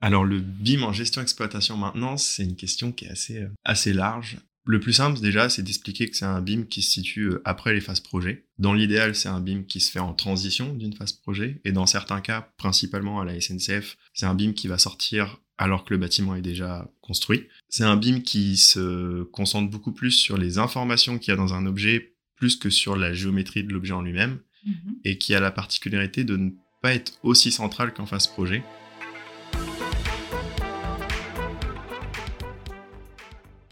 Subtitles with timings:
[0.00, 3.92] Alors le BIM en gestion exploitation maintenance, c'est une question qui est assez, euh, assez
[3.92, 4.38] large.
[4.64, 7.72] Le plus simple déjà, c'est d'expliquer que c'est un BIM qui se situe euh, après
[7.72, 8.44] les phases projet.
[8.58, 11.60] Dans l'idéal, c'est un BIM qui se fait en transition d'une phase projet.
[11.64, 15.84] Et dans certains cas, principalement à la SNCF, c'est un BIM qui va sortir alors
[15.84, 17.46] que le bâtiment est déjà construit.
[17.68, 21.54] C'est un BIM qui se concentre beaucoup plus sur les informations qu'il y a dans
[21.54, 24.96] un objet plus que sur la géométrie de l'objet en lui-même Mhm.
[25.04, 26.50] et qui a la particularité de ne
[26.82, 28.62] pas être aussi central qu'en phase projet.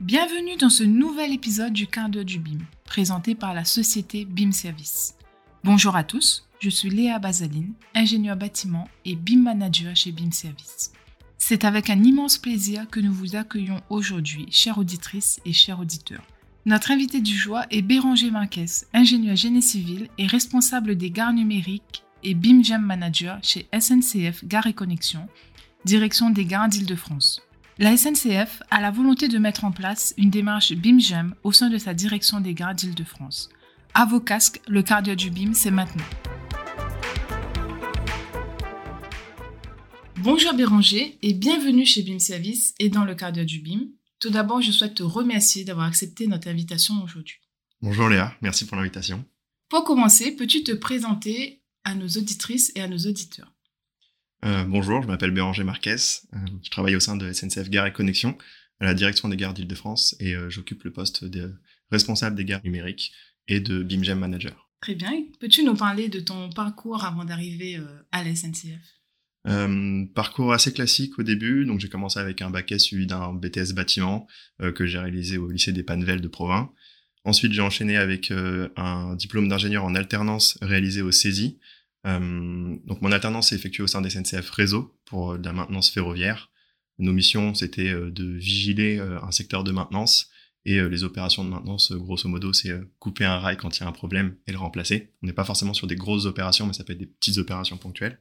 [0.07, 4.53] Bienvenue dans ce nouvel épisode du quart d'heure du BIM, présenté par la société BIM
[4.53, 5.17] Service.
[5.65, 10.93] Bonjour à tous, je suis Léa Bazaline, ingénieure bâtiment et BIM manager chez BIM Service.
[11.39, 16.23] C'est avec un immense plaisir que nous vous accueillons aujourd'hui, chères auditrices et chers auditeurs.
[16.67, 22.05] Notre invité du jour est Béranger Marquez, ingénieur génie civil et responsable des gares numériques
[22.23, 25.27] et BIM Jam Manager chez SNCF Gare et Connexion,
[25.85, 27.43] direction des gares d'Île-de-France.
[27.79, 31.77] La SNCF a la volonté de mettre en place une démarche BIM-GEM au sein de
[31.77, 33.51] sa direction des gares d'Île-de-France.
[33.93, 36.07] À vos casques, le cardio du BIM, c'est maintenant.
[40.17, 43.89] Bonjour Béranger et bienvenue chez BIM Service et dans le cardio du BIM.
[44.21, 47.41] Tout d'abord, je souhaite te remercier d'avoir accepté notre invitation aujourd'hui.
[47.83, 49.23] Bonjour Léa, merci pour l'invitation.
[49.69, 53.53] Pour commencer, peux-tu te présenter à nos auditrices et à nos auditeurs?
[54.47, 55.97] Euh, bonjour, je m'appelle Béranger Marquez.
[56.33, 58.39] Euh, je travaille au sein de SNCF Gare et Connexion,
[58.79, 61.53] à la direction des gares d'Île-de-France, et euh, j'occupe le poste de
[61.91, 63.13] responsable des gares numériques
[63.49, 64.71] et de BIMGEM Manager.
[64.81, 65.11] Très bien.
[65.41, 67.81] Peux-tu nous parler de ton parcours avant d'arriver
[68.13, 68.79] à la SNCF
[70.15, 73.75] parcours assez classique au début, donc j'ai commencé avec un bac S suivi d'un BTS
[73.77, 74.27] bâtiment
[74.59, 76.73] que j'ai réalisé au lycée des Pannevel de Provins.
[77.23, 81.61] Ensuite, j'ai enchaîné avec un diplôme d'ingénieur en alternance réalisé au CESI.
[82.07, 85.53] Euh, donc mon alternance s'est effectuée au sein des SNCF Réseau pour euh, de la
[85.53, 86.51] maintenance ferroviaire.
[86.99, 90.31] Nos missions, c'était euh, de vigiler un secteur de maintenance
[90.65, 93.87] et les opérations de maintenance, grosso modo, c'est couper un rail quand il y a
[93.87, 95.13] un problème et le remplacer.
[95.23, 97.77] On n'est pas forcément sur des grosses opérations, mais ça peut être des petites opérations
[97.77, 98.19] ponctuelles.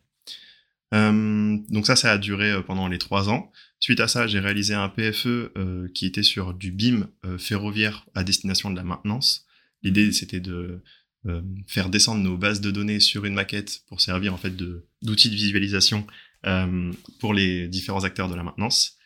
[0.91, 3.51] Donc ça, ça a duré pendant les trois ans.
[3.79, 5.51] Suite à ça, j'ai réalisé un PFE
[5.95, 7.09] qui était sur du BIM
[7.39, 9.47] ferroviaire à destination de la maintenance.
[9.81, 10.83] L'idée, c'était de
[11.27, 14.55] euh, faire descendre nos bases de données sur une maquette pour servir en fait
[15.01, 16.05] d'outil de visualisation
[16.45, 18.97] euh, pour les différents acteurs de la maintenance.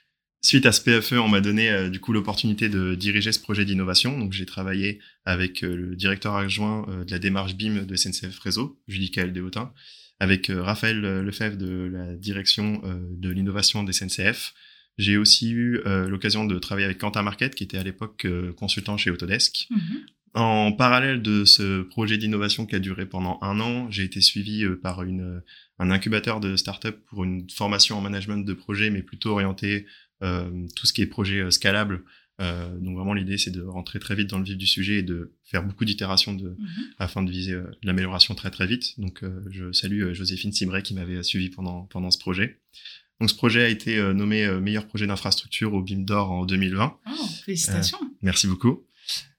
[0.42, 3.64] Suite à ce PFE, on m'a donné euh, du coup l'opportunité de diriger ce projet
[3.64, 4.18] d'innovation.
[4.20, 9.12] Donc j'ai travaillé avec le directeur adjoint de la démarche BIM de SNCF Réseau, Julie
[9.12, 9.72] Kael Deshautins,
[10.20, 12.82] avec Raphaël Lefebvre de la direction
[13.12, 14.54] de l'innovation des SNCF.
[14.98, 18.28] J'ai aussi eu l'occasion de travailler avec Quentin Marquette, qui était à l'époque
[18.58, 19.68] consultant chez Autodesk.
[19.70, 20.02] Mhm.
[20.36, 24.64] En parallèle de ce projet d'innovation qui a duré pendant un an, j'ai été suivi
[24.64, 25.40] euh, par une, euh,
[25.80, 29.86] un incubateur de start-up pour une formation en management de projet, mais plutôt orienté
[30.22, 32.04] euh, tout ce qui est projet euh, scalable.
[32.42, 35.04] Euh, donc vraiment l'idée c'est de rentrer très vite dans le vif du sujet et
[35.04, 36.84] de faire beaucoup d'itérations de, Mhm.
[36.98, 38.98] afin de viser euh, l'amélioration très très vite.
[39.00, 42.60] Donc euh, je salue Joséphine Cibret qui m'avait suivi pendant, pendant ce projet.
[43.20, 46.98] Donc ce projet a été nommé meilleur projet d'infrastructure au BIM d'Or en 2020.
[47.06, 47.12] Oh,
[47.44, 47.98] félicitations.
[48.22, 48.86] Merci beaucoup.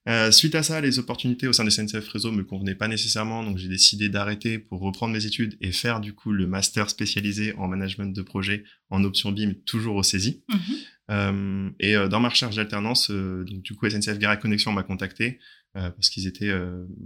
[0.09, 3.45] Euh, suite à ça, les opportunités au sein des SNCF Réseau me convenaient pas nécessairement,
[3.45, 7.55] donc j'ai décidé d'arrêter pour reprendre mes études et faire du coup le master spécialisé
[7.57, 10.43] en management de projet en option BIM, toujours au CESI.
[10.49, 10.59] Mhm.
[11.11, 14.83] Euh, et euh, dans ma recherche d'alternance, donc du coup SNCF Gare et Connexion m'a
[14.83, 15.39] contacté
[15.73, 16.53] parce qu'ils étaient,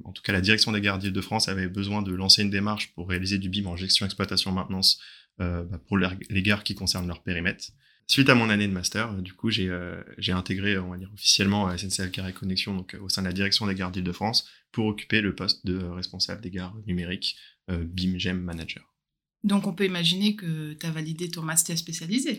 [0.05, 3.11] en tout cas la direction des gares d'Île-de-France avait besoin de lancer une démarche pour
[3.11, 5.03] réaliser du BIM en gestion, exploitation, maintenance
[5.39, 7.67] bah, pour les gares qui concernent leur périmètre.
[8.07, 10.99] Suite à mon année de master, euh, du coup, j'ai euh, j'ai intégré, on va
[10.99, 13.91] dire officiellement, à SNCF et Connexion, donc euh, au sein de la direction des gares
[13.91, 17.37] d'Île-de-France, pour occuper le poste de euh, responsable des gares numériques,
[17.71, 18.95] euh, BIM GEM Manager.
[19.43, 22.39] Donc, on peut imaginer que tu as validé ton master spécialisé.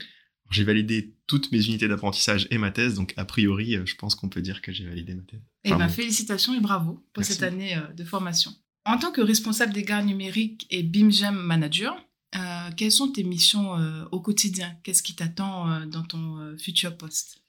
[0.52, 4.16] J'ai validé toutes mes unités d'apprentissage et ma thèse, donc a priori, euh, je pense
[4.16, 5.42] qu'on peut dire que j'ai validé ma thèse.
[5.64, 5.90] Eh ben, bon.
[5.90, 7.34] félicitations et bravo pour Merci.
[7.34, 8.52] cette année euh, de formation.
[8.86, 11.96] En tant que responsable des gares numériques et BIMGEM Manager,
[12.36, 14.76] euh, quelles sont tes missions euh, au quotidien?
[14.84, 17.42] Qu'est-ce qui t'attend euh, dans ton futur poste?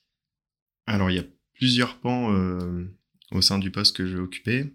[0.87, 1.25] Alors, il y a
[1.55, 2.33] plusieurs pans
[3.33, 4.75] au sein du poste que j'ai occupé.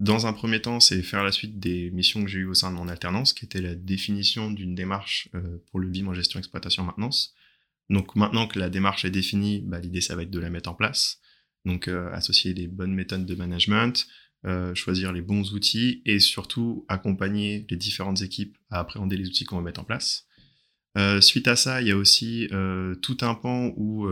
[0.00, 2.72] Dans un premier temps, c'est faire la suite des missions que j'ai eues au sein
[2.72, 5.28] de mon alternance, qui était la définition d'une démarche
[5.70, 7.34] pour le BIM en gestion, exploitation, maintenance.
[7.90, 10.70] Donc maintenant que la démarche est définie, bah, l'idée, ça va être de la mettre
[10.70, 11.20] en place.
[11.64, 14.08] Donc associer les bonnes méthodes de management,
[14.46, 19.46] euh, choisir les bons outils et surtout accompagner les différentes équipes à appréhender les outils
[19.46, 20.26] qu'on va mettre en place.
[20.98, 24.06] Euh, suite à ça, il y a aussi euh, tout un pan où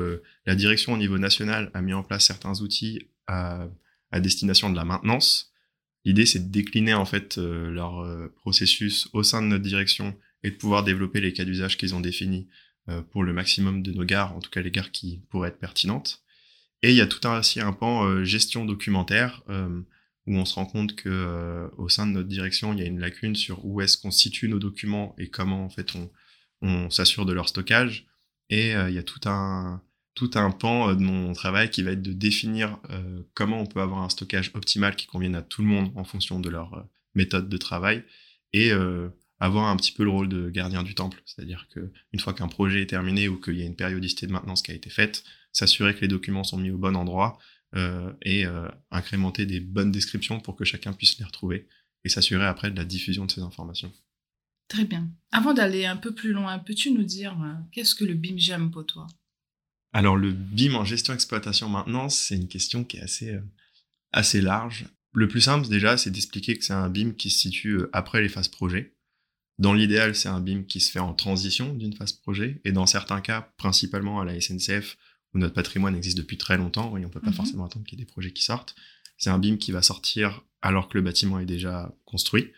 [0.47, 3.69] la direction au niveau national a mis en place certains outils à,
[4.21, 5.53] destination de la maintenance.
[6.07, 10.57] L'idée, c'est de décliner en fait leur processus au sein de notre direction et de
[10.57, 12.49] pouvoir développer les cas d'usage qu'ils ont définis
[13.11, 16.23] pour le maximum de nos gares, en tout cas les gares qui pourraient être pertinentes.
[16.83, 19.43] Et il y a tout un, aussi un pan gestion documentaire
[20.27, 23.01] où on se rend compte que au sein de notre direction, il y a une
[23.01, 25.69] lacune sur où est-ce qu'on situe nos documents et comment
[26.63, 28.07] on, s'assure de leur stockage.
[28.51, 29.81] Et il y a tout un
[30.51, 34.03] pan euh, de mon travail qui va être de définir euh, comment on peut avoir
[34.03, 36.83] un stockage optimal qui convienne à tout le monde en fonction de leur euh,
[37.15, 38.05] méthode de travail
[38.55, 38.71] et
[39.41, 42.49] avoir un petit peu le rôle de gardien du temple, c'est-à-dire que une fois qu'un
[42.49, 45.25] projet est terminé ou qu'il y a une périodicité de maintenance qui a été faite,
[45.53, 47.39] s'assurer que les documents sont mis au bon endroit
[47.75, 48.45] et
[48.91, 51.67] incrémenter des bonnes descriptions pour que chacun puisse les retrouver
[52.05, 53.93] et s'assurer après de la diffusion de ces informations.
[54.69, 55.09] Très bien.
[55.31, 57.37] Avant d'aller un peu plus loin, peux-tu nous dire
[57.73, 59.07] qu'est-ce que le BIMGEM pour toi?
[59.93, 63.43] Alors le BIM en gestion exploitation maintenance, c'est une question qui est assez euh,
[64.13, 64.87] assez large.
[65.13, 68.23] Le plus simple déjà, c'est d'expliquer que c'est un BIM qui se situe euh, après
[68.23, 68.95] les phases projet.
[69.59, 72.87] Dans l'idéal, c'est un BIM qui se fait en transition d'une phase projet, et dans
[72.87, 74.97] certains cas, principalement à la SNCF,
[75.35, 77.37] où notre patrimoine existe depuis très longtemps, et on peut pas mhm.
[77.37, 78.75] forcément attendre qu'il y ait des projets qui sortent.
[79.17, 82.51] C'est un BIM qui va sortir alors que le bâtiment est déjà construit.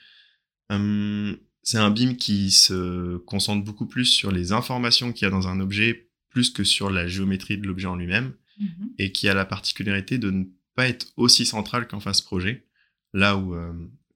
[0.71, 5.31] Hum, c'est un BIM qui se concentre beaucoup plus sur les informations qu'il y a
[5.31, 8.91] dans un objet plus que sur la géométrie de l'objet en lui-même, mhm.
[8.99, 10.45] et qui a la particularité de ne
[10.75, 12.67] pas être aussi central qu'en phase projet,
[13.13, 13.73] là où euh,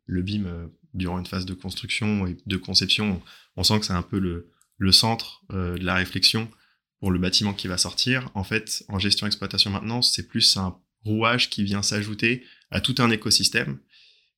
[0.06, 3.22] le BIM, euh, durant une phase de construction et de conception,
[3.56, 6.50] on sent que c'est un peu le, le centre euh, de la réflexion
[7.00, 8.30] pour le bâtiment qui va sortir.
[8.34, 12.94] En fait, en gestion exploitation maintenance, c'est plus un rouage qui vient s'ajouter à tout
[12.98, 13.78] un écosystème.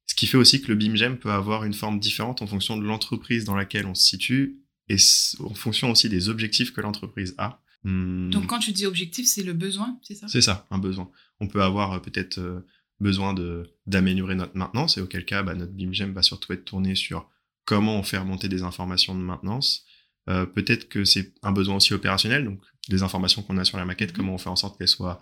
[0.07, 2.85] Ce qui fait aussi que le BIM-GEM peut avoir une forme différente en fonction de
[2.85, 4.59] l'entreprise dans laquelle on se situe
[4.89, 4.97] et
[5.39, 7.63] en fonction aussi des objectifs que l'entreprise a.
[7.85, 8.31] Hmm.
[8.31, 10.29] Donc quand tu dis objectif, c'est le besoin, c'est ça?
[10.29, 11.11] C'est ça, un besoin.
[11.39, 12.67] On peut avoir euh, peut-être euh,
[12.99, 13.35] besoin
[13.87, 17.31] d'améliorer notre maintenance et auquel cas bah, notre BIMGEM va surtout être tourné sur
[17.65, 19.87] comment on fait remonter des informations de maintenance.
[20.29, 23.85] Euh, peut-être que c'est un besoin aussi opérationnel, donc des informations qu'on a sur la
[23.85, 24.17] maquette, mhm.
[24.17, 25.21] comment on fait en sorte qu'elles soient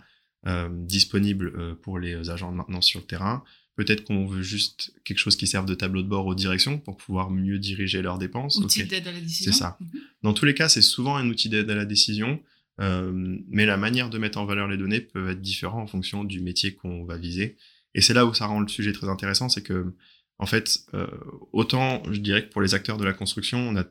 [0.71, 3.43] disponibles pour les agents de maintenance sur le terrain.
[3.79, 6.97] Peut-être qu'on veut juste quelque chose qui serve de tableau de bord aux directions pour
[6.97, 8.57] pouvoir mieux diriger leurs dépenses.
[8.57, 9.53] Outil d'aide à la décision.
[9.53, 9.77] C'est ça.
[9.79, 10.01] Mhm.
[10.23, 12.41] Dans tous les cas, c'est souvent un outil d'aide à la décision,
[12.81, 16.25] euh, mais la manière de mettre en valeur les données peut être différente en fonction
[16.25, 17.55] du métier qu'on va viser.
[17.95, 19.93] Et c'est là où ça rend le sujet très intéressant, c'est que,
[20.39, 21.07] en fait, euh,
[21.53, 23.85] autant je dirais que pour les acteurs de la construction, on a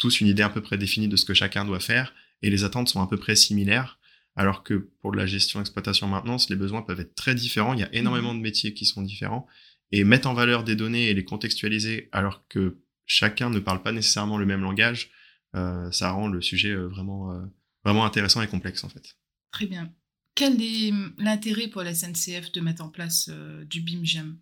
[0.00, 2.12] tous une idée à peu près définie de ce que chacun doit faire,
[2.42, 4.00] et les attentes sont à peu près similaires
[4.36, 7.74] alors que pour la gestion, exploitation, maintenance, les besoins peuvent être très différents.
[7.74, 9.46] Il y a énormément de métiers qui sont différents.
[9.92, 13.90] Et mettre en valeur des données et les contextualiser alors que chacun ne parle pas
[13.90, 15.10] nécessairement le même langage,
[15.56, 17.44] euh, ça rend le sujet euh, vraiment, euh,
[17.84, 19.16] vraiment intéressant et complexe en fait.
[19.50, 19.92] Très bien.
[20.36, 23.28] Quel est hum, l'intérêt pour la SNCF de mettre en place
[23.68, 24.38] du BIM-GEM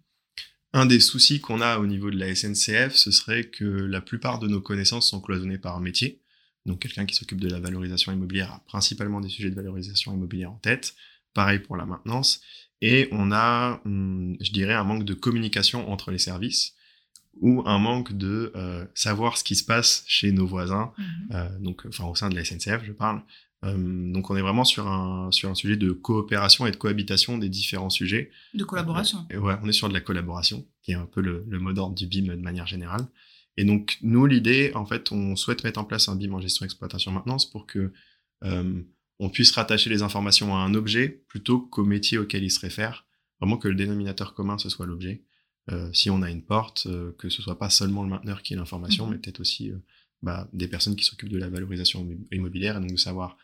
[0.73, 4.39] un des soucis qu'on a au niveau de la SNCF, ce serait que la plupart
[4.39, 6.21] de nos connaissances sont cloisonnées par métier.
[6.67, 10.53] Donc quelqu'un qui s'occupe de la valorisation immobilière a principalement des sujets de valorisation immobilière
[10.53, 10.95] en tête.
[11.33, 12.43] Pareil pour la maintenance.
[12.81, 16.75] Et on a, hum, je dirais, un manque de communication entre les services
[17.41, 21.07] ou un manque de euh, savoir ce qui se passe chez nos voisins, mhm.
[21.33, 23.23] euh, donc enfin au sein de la SNCF, je parle.
[23.63, 27.39] Hum, donc on est vraiment sur un sur un sujet de coopération et de cohabitation
[27.39, 28.31] des différents sujets.
[28.55, 29.27] De collaboration.
[29.31, 31.73] et ouais, on est sur de la collaboration, qui est un peu le, le mot
[31.73, 33.09] d'ordre du BIM de manière générale.
[33.59, 36.65] Et donc, nous, l'idée, en fait, on souhaite mettre en place un BIM en gestion
[36.65, 37.93] exploitation maintenance pour que
[38.45, 38.83] euh,
[39.19, 43.05] on puisse rattacher les informations à un objet plutôt qu'au métier auquel il se réfère.
[43.41, 45.25] Vraiment que le dénominateur commun, ce soit l'objet.
[45.71, 48.55] Euh, si on a une porte, euh, que ce soit pas seulement le mainteneur qui
[48.55, 49.13] ait l'information, mhm.
[49.13, 49.73] mais peut-être aussi
[50.23, 53.37] bah, des personnes qui s'occupent de la valorisation immobilière et donc de savoir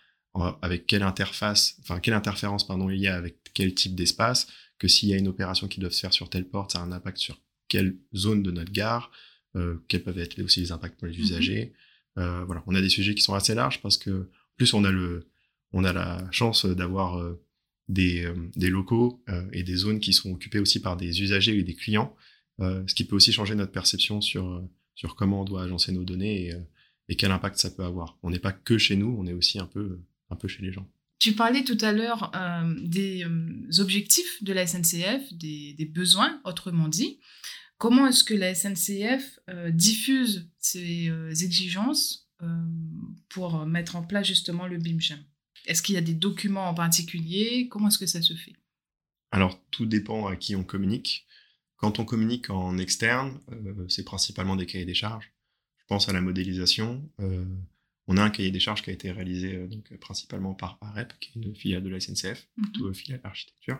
[0.62, 4.88] avec quelle interface, enfin quelle interférence pardon il y a avec quel type d'espace, que
[4.88, 6.90] s'il y a une opération qui doit se faire sur telle porte, ça a un
[6.90, 9.12] impact sur quelle zone de notre gare,
[9.57, 11.21] euh, quels peuvent être aussi les impacts pour les mhm.
[11.21, 11.73] usagers.
[12.19, 14.90] Euh, voilà, on a des sujets qui sont assez larges parce que plus on a
[14.90, 15.28] le,
[15.73, 17.44] on a la chance d'avoir euh,
[17.88, 18.26] des,
[18.57, 19.23] des locaux
[19.53, 22.17] et des zones qui sont occupées aussi par des usagers et des clients,
[22.61, 24.62] ce qui peut aussi changer notre perception sur
[24.95, 26.55] sur comment on doit agencer nos données
[27.09, 28.19] et, quel impact ça peut avoir.
[28.23, 30.00] On n'est pas que chez nous, on est aussi un peu
[30.31, 30.88] un peu chez les gens.
[31.19, 33.25] Tu parlais tout à l'heure euh, des
[33.79, 37.19] objectifs de la SNCF, des, besoins, autrement dit.
[37.79, 42.47] Comment est-ce que la SNCF euh, diffuse euh, exigences euh,
[43.29, 45.19] pour mettre en place justement le BIMCHEM
[45.66, 47.68] Est-ce qu'il y a des documents en particulier?
[47.68, 48.54] Comment est-ce que ça se fait?
[49.30, 51.26] Alors, tout dépend à qui on communique.
[51.76, 53.40] Quand on communique en externe,
[53.88, 55.33] c'est principalement des cahiers des charges.
[55.78, 57.11] Je pense à la modélisation.
[58.06, 61.30] on a un cahier des charges qui a été réalisé donc, principalement par AREP, qui
[61.30, 63.78] est une filiale de la SNCF, mmh plutôt une filiale d'architecture,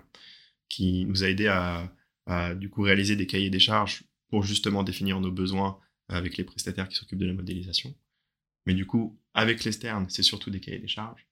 [0.69, 1.95] qui nous a aidé à
[2.27, 6.45] à du coup réaliser des cahiers des charges pour justement définir nos besoins avec les
[6.45, 7.95] prestataires qui s'occupent de la modélisation.
[8.67, 11.27] Mais du coup, avec l'externe, c'est surtout des cahiers des charges.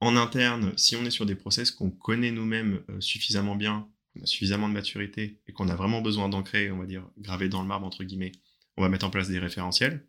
[0.00, 4.22] En interne, si on est sur des process qu'on connaît nous-mêmes euh, suffisamment bien, qu'on
[4.22, 7.62] a suffisamment de maturité et qu'on a vraiment besoin d'ancrer, on va dire, graver dans
[7.62, 8.32] le marbre, entre guillemets,
[8.76, 10.06] on va mettre en place des référentiels.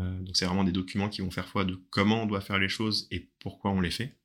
[0.00, 2.58] Euh, donc c'est vraiment des documents qui vont faire foi de comment on doit faire
[2.58, 4.18] les choses et pourquoi on les fait.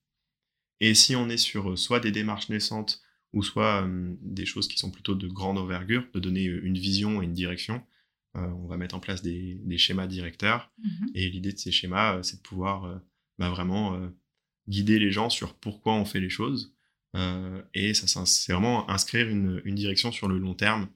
[0.82, 3.88] Et si on est sur euh, soit des démarches naissantes ou soit
[4.22, 7.82] des choses qui sont plutôt de grande envergure, de donner une vision et une direction,
[8.34, 10.70] on va mettre en place des, schémas directeurs.
[10.80, 13.02] Mmh et l'idée de ces schémas, c'est de pouvoir
[13.40, 14.12] bah, vraiment
[14.68, 16.74] guider les gens sur pourquoi on fait les choses.
[17.16, 20.88] Euh, et ça, c'est vraiment inscrire une, direction sur le long terme.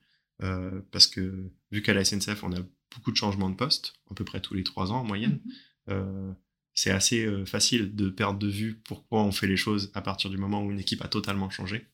[0.43, 2.59] Euh, parce que vu qu'à la SNCF, on a
[2.93, 5.51] beaucoup de changements de poste, à peu près tous les trois ans en moyenne, mhm.
[5.89, 6.33] euh,
[6.73, 10.37] c'est assez facile de perdre de vue pourquoi on fait les choses à partir du
[10.37, 11.87] moment où une équipe a totalement changé.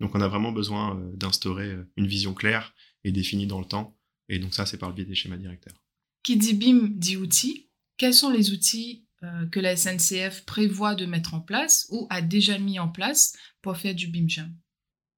[0.00, 3.96] Donc on a vraiment besoin d'instaurer une vision claire et définie dans le temps.
[4.28, 5.80] Et donc ça, c'est par le biais des schémas directeurs.
[6.24, 7.68] Qui dit BIM dit outils.
[7.96, 9.06] Quels sont les outils
[9.50, 13.76] que la SNCF prévoit de mettre en place ou a déjà mis en place pour
[13.76, 14.54] faire du BIMJAM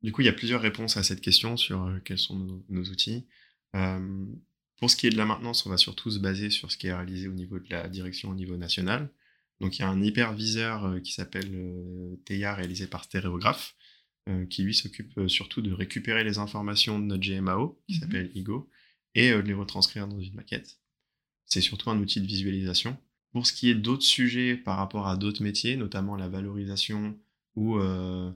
[0.02, 2.84] Du coup, il y a plusieurs réponses à cette question sur euh, quels sont nos,
[2.84, 3.26] outils.
[3.74, 4.26] Euh,
[4.78, 6.86] pour ce qui est de la maintenance, on va surtout se baser sur ce qui
[6.86, 9.10] est réalisé au niveau de la direction au niveau national.
[9.60, 11.50] Donc il y a un hyperviseur qui s'appelle
[12.26, 13.74] TEIA réalisé par Stéréographe,
[14.50, 18.00] qui lui s'occupe surtout de récupérer les informations de notre GMAO, qui mhm.
[18.00, 18.68] s'appelle IGO,
[19.14, 20.78] et de les retranscrire dans une maquette.
[21.46, 22.98] C'est surtout un outil de visualisation.
[23.36, 27.18] Pour ce qui est d'autres sujets par rapport à d'autres métiers, notamment la valorisation
[27.54, 28.32] ou euh,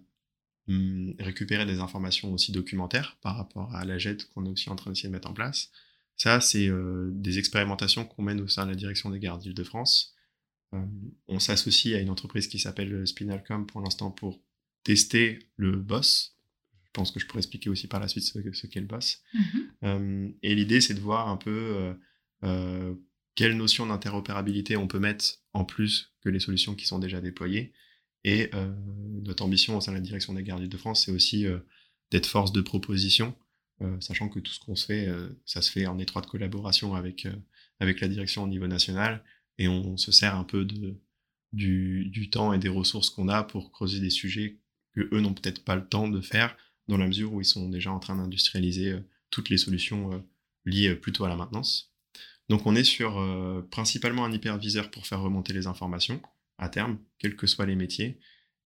[0.66, 4.76] hmm, récupérer des informations aussi documentaires par rapport à la JET qu'on est aussi en
[4.76, 5.70] train d'essayer de mettre en place,
[6.16, 10.14] ça, c'est euh, des expérimentations qu'on mène au sein de la direction des gardes d'Île-de-France.
[10.74, 10.84] Euh,
[11.28, 14.38] on s'associe à une entreprise qui s'appelle Spinalcom pour l'instant pour
[14.84, 16.36] tester le boss.
[16.84, 19.22] Je pense que je pourrais expliquer aussi par la suite ce, qu'est le boss.
[19.82, 20.34] Mm-hmm.
[20.42, 21.94] et l'idée, c'est de voir un peu
[23.34, 27.72] quelle notion d'interopérabilité on peut mettre en plus que les solutions qui sont déjà déployées.
[28.24, 28.70] Et euh,
[29.22, 31.58] notre ambition au sein de la direction des gardes de France, c'est aussi euh,
[32.10, 33.34] d'être force de proposition,
[33.82, 35.08] euh, sachant que tout ce qu'on se fait,
[35.46, 37.26] ça se fait en étroite collaboration avec,
[37.78, 39.24] avec la direction au niveau national,
[39.58, 40.66] et on, se sert un peu
[41.52, 44.58] du, du temps et des ressources qu'on a pour creuser des sujets
[44.92, 46.56] que eux n'ont peut-être pas le temps de faire,
[46.88, 48.98] dans la mesure où ils sont déjà en train d'industrialiser
[49.30, 50.24] toutes les solutions
[50.64, 51.89] liées plutôt à la maintenance.
[52.50, 56.20] Donc on est sur euh, principalement un hyperviseur pour faire remonter les informations
[56.58, 58.18] à terme, quels que soient les métiers,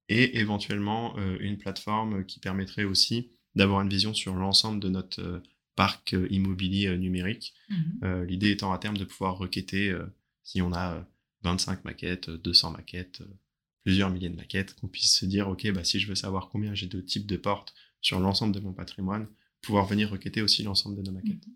[0.08, 5.20] et éventuellement euh, une plateforme qui permettrait aussi d'avoir une vision sur l'ensemble de notre
[5.20, 5.42] euh,
[5.76, 7.52] parc immobilier numérique.
[7.68, 8.24] Mhm.
[8.26, 9.92] L'idée étant à terme de pouvoir requêter
[10.44, 11.04] si on a
[11.42, 13.22] 25 maquettes, 200 maquettes,
[13.82, 16.76] plusieurs milliers de maquettes, qu'on puisse se dire, OK, bah, si je veux savoir combien
[16.76, 19.26] j'ai de types de portes sur l'ensemble de mon patrimoine,
[19.62, 21.44] pouvoir venir requêter aussi l'ensemble de nos maquettes.
[21.44, 21.54] Mhm.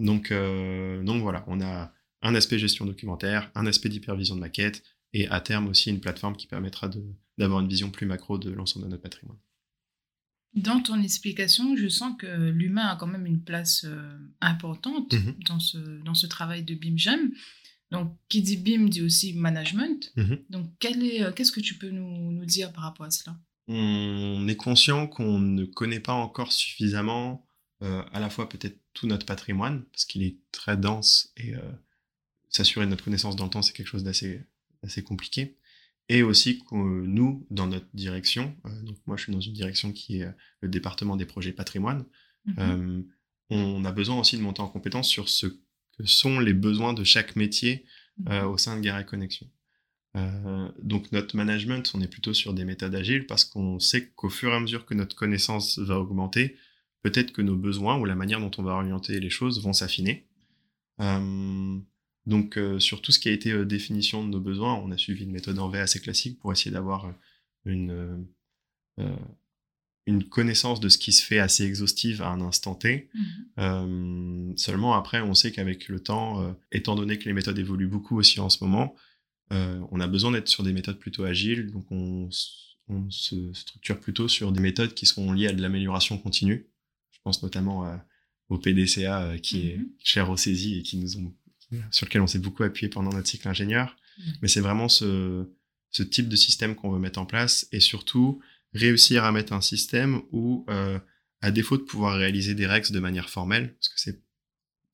[0.00, 4.82] Donc, euh, donc voilà, on a un aspect gestion documentaire, un aspect d'hypervision de maquette,
[5.12, 6.90] et à terme aussi une plateforme qui permettra
[7.38, 9.38] d'avoir une vision plus macro de l'ensemble de notre patrimoine.
[10.54, 15.34] Dans ton explication, je sens que l'humain a quand même une place euh, importante mhm.
[15.46, 17.32] dans, ce, dans ce travail de BIM-GEM.
[17.90, 20.12] Donc, qui dit BIM dit aussi management.
[20.16, 20.38] Mhm.
[20.50, 23.36] Donc, euh, qu'est-ce que tu peux nous, nous, dire par rapport à cela?
[23.66, 27.46] On est conscient qu'on ne connaît pas encore suffisamment
[27.80, 31.60] à la fois peut-être tout notre patrimoine, parce qu'il est très dense et euh,
[32.48, 34.40] s'assurer de notre connaissance dans le temps, c'est quelque chose d'assez
[34.82, 35.56] assez compliqué.
[36.08, 39.92] Et aussi que nous, dans notre direction, euh, donc moi je suis dans une direction
[39.92, 42.04] qui est euh, le département des projets patrimoine,
[42.46, 43.06] mhm.
[43.50, 47.04] on a besoin aussi de monter en compétence sur ce que sont les besoins de
[47.04, 47.84] chaque métier
[48.18, 48.44] mhm.
[48.44, 49.50] au sein de et Connexion.
[50.82, 54.52] donc notre management, on est plutôt sur des méthodes agiles parce qu'on sait qu'au fur
[54.52, 56.56] et à mesure que notre connaissance va augmenter,
[57.04, 60.26] peut-être que nos besoins ou la manière dont on va orienter les choses vont s'affiner.
[61.00, 61.78] Euh,
[62.26, 64.96] donc euh, sur tout ce qui a été euh, définition de nos besoins, on a
[64.96, 67.14] suivi une méthode en V assez classique pour essayer d'avoir
[67.66, 68.26] une,
[70.06, 73.10] une connaissance de ce qui se fait assez exhaustive à un instant T.
[73.58, 74.54] Mhm.
[74.56, 78.40] seulement après, on sait qu'avec le temps, étant donné que les méthodes évoluent beaucoup aussi
[78.40, 78.94] en ce moment,
[79.50, 82.28] on a besoin d'être sur des méthodes plutôt agiles, donc on,
[82.88, 86.66] on, se structure plutôt sur des méthodes qui sont liées à de l'amélioration continue
[87.24, 87.96] pense notamment euh,
[88.48, 89.88] au PDCA euh, qui est mhm.
[90.02, 91.34] cher au saisie et qui nous ont,
[91.90, 93.96] sur lequel on s'est beaucoup appuyé pendant notre cycle ingénieur.
[94.42, 95.44] Mais c'est vraiment ce,
[95.90, 98.40] ce type de système qu'on veut mettre en place et surtout
[98.74, 100.98] réussir à mettre un système où, euh,
[101.40, 104.20] à défaut de pouvoir réaliser des règles de manière formelle, parce que c'est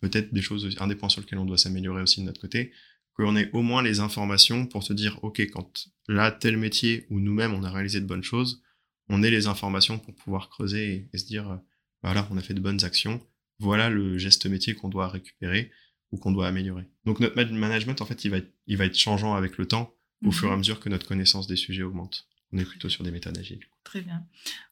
[0.01, 2.73] peut-être des choses, un des points sur lesquels on doit s'améliorer aussi de notre côté,
[3.15, 7.19] qu'on ait au moins les informations pour se dire, OK, quand là, tel métier où
[7.19, 8.63] nous-mêmes on a réalisé de bonnes choses,
[9.09, 11.61] on ait les informations pour pouvoir creuser et se dire,
[12.03, 13.21] voilà, on a fait de bonnes actions,
[13.59, 15.71] voilà le geste métier qu'on doit récupérer
[16.13, 16.85] ou qu'on doit améliorer.
[17.05, 19.95] Donc notre management, en fait, il va être, il va être changeant avec le temps,
[20.23, 20.33] au Mhm.
[20.33, 22.27] fur et à mesure que notre connaissance des sujets augmente.
[22.53, 23.61] On est plutôt sur des méthodes agiles.
[23.85, 24.27] Très bien.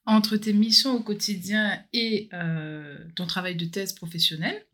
[0.05, 4.67] Entre tes missions au quotidien et euh, ton travail de thèse professionnelle,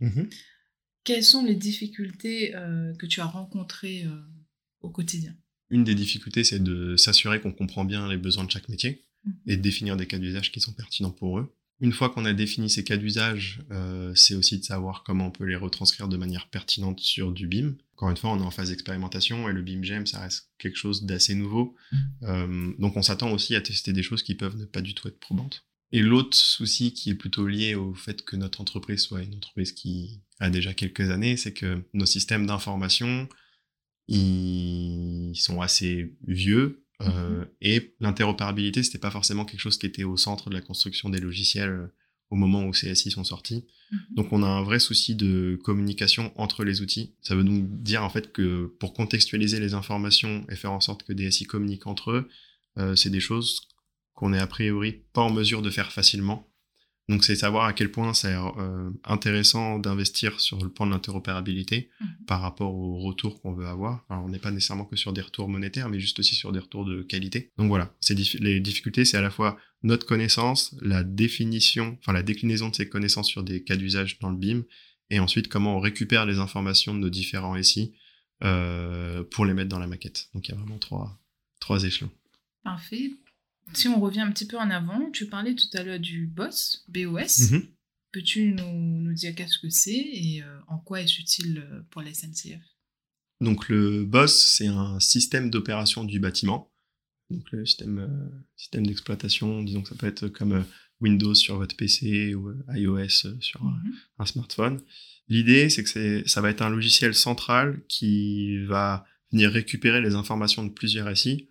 [1.04, 4.22] quelles sont les difficultés euh, que tu as rencontrées euh,
[4.80, 5.34] au quotidien?
[5.70, 9.34] Une des difficultés, c'est de s'assurer qu'on comprend bien les besoins de chaque métier Mhm.
[9.46, 11.54] et de définir des cas d'usage qui sont pertinents pour eux.
[11.84, 15.30] Une fois qu'on a défini ces cas d'usage, euh, c'est aussi de savoir comment on
[15.30, 17.74] peut les retranscrire de manière pertinente sur du BIM.
[17.92, 20.78] Encore une fois, on est en phase d'expérimentation et le BIM GEM, ça reste quelque
[20.78, 21.76] chose d'assez nouveau.
[22.22, 25.08] Euh, donc on s'attend aussi à tester des choses qui peuvent ne pas du tout
[25.08, 25.66] être probantes.
[25.92, 29.72] Et l'autre souci qui est plutôt lié au fait que notre entreprise soit une entreprise
[29.72, 33.28] qui a déjà quelques années, c'est que nos systèmes d'information,
[34.08, 36.83] ils sont assez vieux.
[37.02, 41.08] Euh, et l'interopérabilité, c'était pas forcément quelque chose qui était au centre de la construction
[41.08, 41.86] des logiciels euh,
[42.30, 43.66] au moment où CSI sont sortis.
[43.90, 43.98] Mhm.
[44.12, 47.14] Donc on a un vrai souci de communication entre les outils.
[47.22, 51.02] Ça veut donc dire en fait que pour contextualiser les informations et faire en sorte
[51.02, 52.28] que des SI communiquent entre eux,
[52.78, 53.68] euh, c'est des choses
[54.14, 56.48] qu'on est a priori pas en mesure de faire facilement.
[57.08, 61.90] Donc c'est savoir à quel point c'est euh, intéressant d'investir sur le plan de l'interopérabilité
[62.00, 62.08] Mhm.
[62.26, 64.04] par rapport aux retours qu'on veut avoir.
[64.08, 66.60] Alors on n'est pas nécessairement que sur des retours monétaires, mais juste aussi sur des
[66.60, 67.52] retours de qualité.
[67.58, 67.94] Donc voilà,
[68.40, 72.88] les difficultés, c'est à la fois notre connaissance, la définition, enfin la déclinaison de ces
[72.88, 74.62] connaissances sur des cas d'usage dans le BIM,
[75.10, 77.92] et ensuite comment on récupère les informations de nos différents SI
[78.42, 80.28] euh, pour les mettre dans la maquette.
[80.34, 81.18] Donc il y a vraiment trois,
[81.60, 82.10] trois échelons.
[82.62, 83.10] Parfait.
[83.72, 86.84] Si on revient un petit peu en avant, tu parlais tout à l'heure du BOSS,
[86.88, 87.50] BOS.
[87.50, 87.62] Mhm.
[88.12, 92.02] Peux-tu nous, nous dire qu'est-ce que c'est et euh, en quoi est-ce utile euh, pour
[92.02, 92.62] la SNCF
[93.40, 96.70] Donc le BOSS, c'est un système d'opération du bâtiment.
[97.30, 100.62] Donc le système, euh, système d'exploitation, disons que ça peut être comme euh,
[101.00, 103.94] Windows sur votre PC ou iOS sur un, Mhm.
[104.18, 104.80] un smartphone.
[105.26, 110.64] L'idée, c'est que ça va être un logiciel central qui va venir récupérer les informations
[110.64, 111.48] de plusieurs SI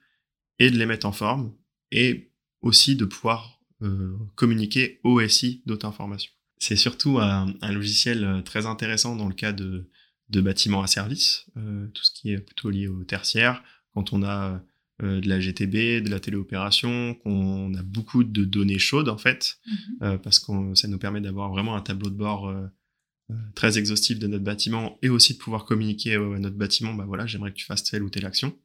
[0.60, 1.54] et de les mettre en forme
[1.94, 2.32] et
[2.62, 6.32] aussi de pouvoir euh, communiquer au SI d'autres informations.
[6.58, 9.90] C'est surtout un, un logiciel euh, très intéressant dans le cas de,
[10.30, 14.24] de bâtiments à service, euh, tout ce qui est plutôt lié au tertiaire, quand on
[14.24, 14.64] a
[15.02, 19.58] euh, de la GTB, de la téléopération, qu'on a beaucoup de données chaudes en fait,
[20.02, 20.18] Mhm.
[20.20, 22.54] parce que ça nous permet d'avoir vraiment un tableau de bord
[23.56, 27.26] très exhaustif de notre bâtiment et aussi de pouvoir communiquer à notre bâtiment, bah voilà,
[27.26, 28.56] j'aimerais que tu fasses telle ou telle action.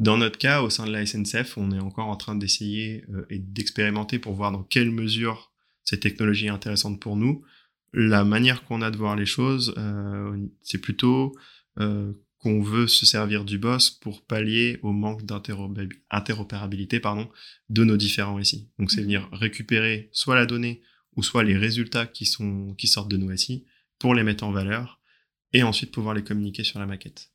[0.00, 3.26] Dans notre cas, au sein de la SNCF, on est encore en train d'essayer euh,
[3.28, 5.52] et d'expérimenter pour voir dans quelle mesure
[5.84, 7.44] cette technologie est intéressante pour nous.
[7.92, 11.36] La manière qu'on a de voir les choses, euh, c'est plutôt
[11.80, 17.28] euh, qu'on veut se servir du boss pour pallier au manque d'interopérabilité pardon,
[17.68, 18.70] de nos différents SI.
[18.78, 19.04] Donc c'est Mhm.
[19.04, 20.80] venir récupérer soit la donnée
[21.14, 23.66] ou soit les résultats qui, sont, qui sortent de nos SI
[23.98, 24.98] pour les mettre en valeur
[25.52, 27.30] et ensuite pouvoir les communiquer sur la maquette.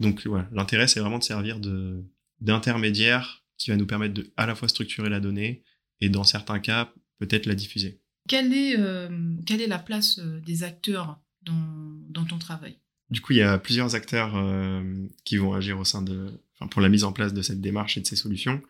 [0.00, 2.04] Donc voilà, l'intérêt c'est vraiment de servir de
[2.40, 5.62] d'intermédiaire qui va nous permettre de à la fois structurer la donnée
[6.00, 8.00] et dans certains cas peut-être la diffuser.
[8.28, 9.08] Quelle est, euh,
[9.46, 12.76] quelle est la place euh, des acteurs dans, dans ton travail?
[13.10, 14.82] Du coup, il y a plusieurs acteurs euh,
[15.24, 17.96] qui vont agir au sein de, enfin, pour la mise en place de cette démarche
[17.96, 18.62] et de ces solutions.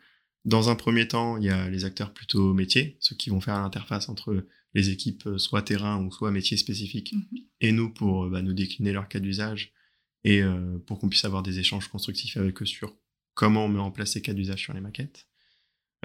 [0.45, 3.61] Dans un premier temps, il y a les acteurs plutôt métiers, ceux qui vont faire
[3.61, 7.41] l'interface entre les équipes soit terrain ou soit métiers spécifiques Mhm.
[7.61, 9.73] et nous pour bah, nous décliner leur cas d'usage
[10.25, 12.95] et euh, pour qu'on puisse avoir des échanges constructifs avec eux sur
[13.35, 15.27] comment on met en place ces cas d'usage sur les maquettes.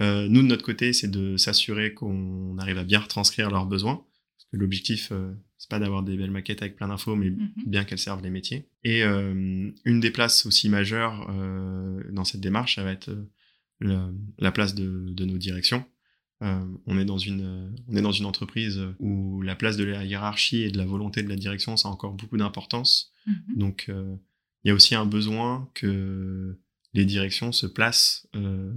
[0.01, 3.97] Euh, nous, de notre côté, c'est de s'assurer qu'on arrive à bien retranscrire leurs besoins.
[4.37, 7.51] Parce que l'objectif, euh, c'est pas d'avoir des belles maquettes avec plein d'infos, mais Mhm.
[7.65, 8.67] bien qu'elles servent les métiers.
[8.83, 11.27] Et euh, une des places aussi majeures
[12.11, 13.11] dans cette démarche, ça va être
[13.79, 15.85] la place de, de nos directions.
[16.43, 19.83] Euh, on, est dans une, euh, on est dans une entreprise où la place de
[19.83, 23.11] la hiérarchie et de la volonté de la direction, ça a encore beaucoup d'importance.
[23.25, 23.55] Mhm.
[23.55, 24.15] Donc, euh,
[24.63, 26.59] il y a aussi un besoin que
[26.93, 28.73] les directions se placent euh,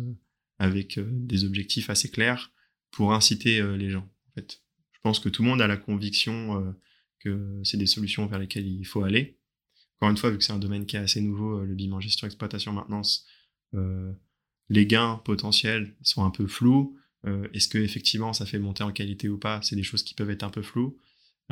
[0.59, 2.53] avec euh, des objectifs assez clairs
[2.91, 4.09] pour inciter euh, les gens.
[4.31, 6.73] En fait, je pense que tout le monde a la conviction euh,
[7.21, 9.39] que c'est des solutions vers lesquelles il faut aller.
[9.97, 11.93] Encore une fois, vu que c'est un domaine qui est assez nouveau, euh, le BIM
[11.93, 13.27] en gestion, exploitation, maintenance,
[13.75, 14.13] euh,
[14.69, 16.97] les gains potentiels sont un peu flous.
[17.27, 19.61] Euh, Est-ce que effectivement ça fait monter en qualité ou pas?
[19.63, 20.97] C'est des choses qui peuvent être un peu floues.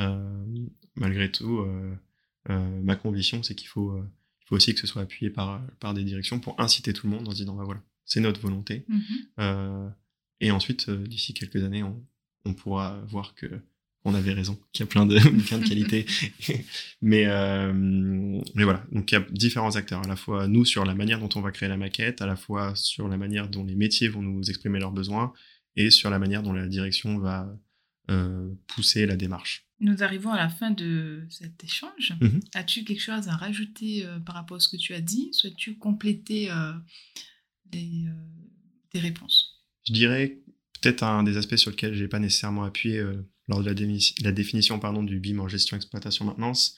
[0.01, 5.03] Euh, malgré tout, euh, ma conviction, c'est qu'il faut, il faut aussi que ce soit
[5.03, 7.83] appuyé par, par des directions pour inciter tout le monde en se disant, bah voilà,
[8.05, 8.85] c'est notre volonté.
[8.89, 9.95] Mhm.
[10.41, 12.05] Et ensuite, d'ici quelques années, on,
[12.45, 13.49] on pourra voir que
[14.05, 16.07] on avait raison, qu'il y a plein de, plein de qualités.
[17.03, 20.85] mais, euh, mais voilà, donc il y a différents acteurs, à la fois nous sur
[20.85, 23.65] la manière dont on va créer la maquette, à la fois sur la manière dont
[23.65, 25.33] les métiers vont nous exprimer leurs besoins,
[25.77, 27.49] et sur la manière dont la direction va
[28.11, 29.67] euh, pousser la démarche.
[29.81, 32.15] Nous arrivons à la fin de cet échange.
[32.21, 32.41] Mhm.
[32.55, 35.31] As-tu quelque chose à rajouter euh, par rapport à ce que tu as dit?
[35.33, 36.73] Souhaites-tu compléter euh,
[37.73, 38.13] les, euh,
[38.91, 39.63] tes réponses?
[39.87, 40.39] Je dirais
[40.81, 43.75] peut-être un des aspects sur lequel j'ai pas nécessairement appuyé euh, lors de la,
[44.23, 46.77] la définition pardon, du BIM en gestion exploitation maintenance,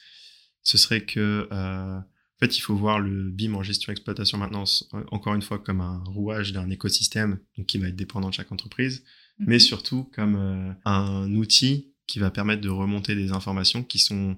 [0.62, 1.98] ce serait que euh,
[2.36, 5.58] en fait il faut voir le BIM en gestion exploitation maintenance euh, encore une fois
[5.58, 9.04] comme un rouage d'un écosystème donc qui va être dépendant de chaque entreprise,
[9.38, 9.60] mais Mhm.
[9.60, 14.36] surtout comme euh, un outil qui va permettre de remonter des informations qui sont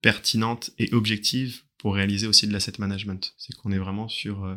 [0.00, 3.34] pertinentes et objectives pour réaliser aussi de l'asset management.
[3.38, 4.56] C'est qu'on est vraiment sur, euh,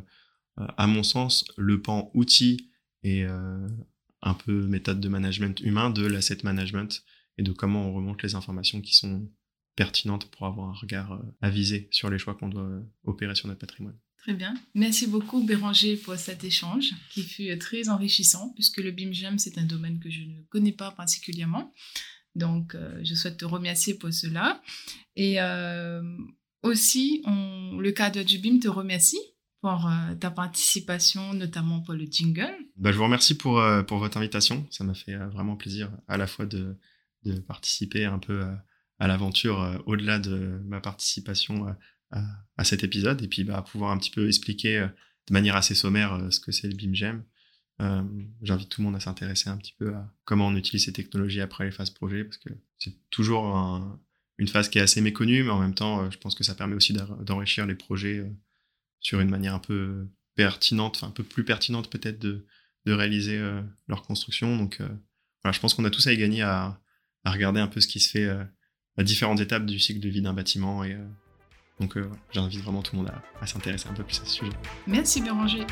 [0.60, 2.70] euh, à mon sens, le pan outil
[3.04, 3.68] et euh,
[4.22, 7.04] un peu méthode de management humain de l'asset management
[7.38, 9.30] et de comment on remonte les informations qui sont
[9.76, 13.48] pertinentes pour avoir un regard euh, avisé sur les choix qu'on doit euh, opérer sur
[13.48, 13.98] notre patrimoine.
[14.18, 14.56] Très bien.
[14.74, 19.66] Merci beaucoup, Béranger, pour cet échange qui fut très enrichissant, puisque le BIMGEM, c'est un
[19.66, 21.72] domaine que je ne connais pas particulièrement.
[22.34, 24.62] Donc, euh, je souhaite te remercier pour cela.
[25.16, 26.02] Et euh,
[26.64, 29.22] aussi, on- le cadre du BIM te remercie
[29.62, 32.56] pour euh, ta participation, notamment pour le jingle.
[32.78, 34.66] Bah, je vous remercie pour, euh, pour votre invitation.
[34.72, 36.76] Ça m'a fait euh, vraiment plaisir à la fois de,
[37.24, 38.66] de participer un peu à,
[39.00, 41.68] à l'aventure euh, au-delà de ma participation
[42.12, 42.24] à,
[42.58, 44.88] à, cet épisode et puis bah, pouvoir un petit peu expliquer euh,
[45.28, 47.24] de manière assez sommaire euh, ce que c'est le BIMGEM.
[47.82, 48.04] Euh,
[48.42, 51.42] J'invite tout le monde à s'intéresser un petit peu à comment on utilise ces technologies
[51.42, 54.00] après les phases projet parce que c'est toujours un-
[54.38, 56.56] une phase qui est assez méconnue, mais en même temps, euh, je pense que ça
[56.56, 58.30] permet aussi d'en- d'enrichir les projets euh,
[59.00, 62.46] sur une manière un peu pertinente, un peu plus pertinente peut-être de,
[62.86, 64.58] de réaliser euh, leur construction.
[64.58, 64.88] Donc euh,
[65.44, 66.80] voilà, je pense qu'on a tous à y gagner à,
[67.26, 68.44] regarder un peu ce qui se fait euh,
[68.98, 70.84] à différentes étapes du cycle de vie d'un bâtiment.
[70.84, 71.06] Et euh,
[71.80, 74.32] donc euh, j'invite vraiment tout le monde à, à s'intéresser un peu plus à ce
[74.32, 74.52] sujet.
[74.88, 75.66] Merci, Béranger.